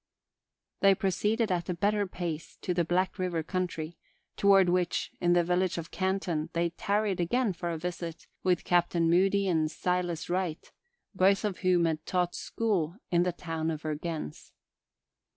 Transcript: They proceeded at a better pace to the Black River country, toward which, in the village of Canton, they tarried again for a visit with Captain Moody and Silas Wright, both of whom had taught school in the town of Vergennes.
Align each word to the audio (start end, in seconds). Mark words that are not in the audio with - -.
They 0.79 0.95
proceeded 0.95 1.51
at 1.51 1.69
a 1.69 1.75
better 1.75 2.07
pace 2.07 2.57
to 2.63 2.73
the 2.73 2.83
Black 2.83 3.19
River 3.19 3.43
country, 3.43 3.99
toward 4.35 4.67
which, 4.67 5.11
in 5.21 5.33
the 5.33 5.43
village 5.43 5.77
of 5.77 5.91
Canton, 5.91 6.49
they 6.53 6.71
tarried 6.71 7.19
again 7.19 7.53
for 7.53 7.69
a 7.69 7.77
visit 7.77 8.25
with 8.41 8.63
Captain 8.63 9.11
Moody 9.11 9.47
and 9.47 9.69
Silas 9.69 10.27
Wright, 10.27 10.71
both 11.13 11.45
of 11.45 11.59
whom 11.59 11.85
had 11.85 12.03
taught 12.07 12.33
school 12.33 12.97
in 13.11 13.21
the 13.21 13.31
town 13.31 13.69
of 13.69 13.83
Vergennes. 13.83 14.53